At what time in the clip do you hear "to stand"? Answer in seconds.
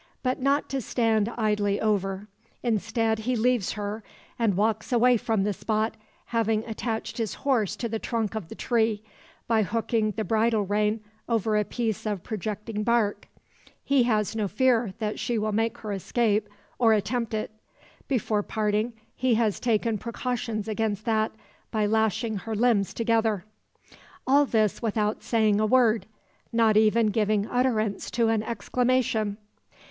0.69-1.29